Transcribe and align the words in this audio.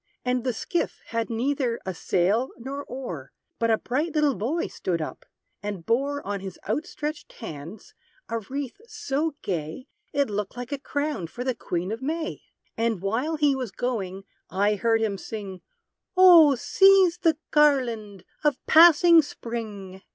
And 0.25 0.43
the 0.43 0.51
skiff 0.51 0.99
had 1.09 1.29
neither 1.29 1.79
a 1.85 1.93
sail 1.93 2.49
nor 2.57 2.83
oar; 2.85 3.31
But 3.59 3.69
a 3.69 3.77
bright 3.77 4.15
little 4.15 4.33
boy 4.33 4.65
stood 4.65 4.99
up, 4.99 5.27
and 5.61 5.85
bore, 5.85 6.25
On 6.25 6.39
his 6.39 6.57
outstretched 6.67 7.33
hands, 7.33 7.93
a 8.27 8.39
wreath 8.39 8.81
so 8.87 9.35
gay, 9.43 9.85
It 10.11 10.27
looked 10.27 10.57
like 10.57 10.71
a 10.71 10.79
crown 10.79 11.27
for 11.27 11.43
the 11.43 11.53
Queen 11.53 11.91
of 11.91 12.01
May. 12.01 12.41
And 12.75 12.99
while 12.99 13.35
he 13.35 13.55
was 13.55 13.69
going, 13.69 14.23
I 14.49 14.73
heard 14.73 15.01
him 15.03 15.19
sing, 15.19 15.61
"O 16.17 16.55
seize 16.55 17.19
the 17.19 17.37
garland 17.51 18.23
of 18.43 18.57
passing 18.65 19.21
_Spring! 19.21 20.01